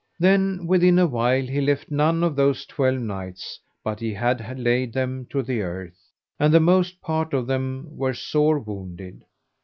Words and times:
Then 0.19 0.65
within 0.65 0.97
a 0.97 1.05
while 1.05 1.43
he 1.45 1.61
left 1.61 1.91
none 1.91 2.23
of 2.23 2.35
those 2.35 2.65
twelve 2.65 2.99
knights, 2.99 3.59
but 3.83 3.99
he 3.99 4.15
had 4.15 4.57
laid 4.59 4.93
them 4.93 5.27
to 5.29 5.43
the 5.43 5.61
earth, 5.61 6.09
and 6.39 6.51
the 6.51 6.59
most 6.59 6.99
part 7.01 7.35
of 7.35 7.45
them 7.45 7.85
were 7.87 8.15
sore 8.15 8.57
wounded. 8.57 9.23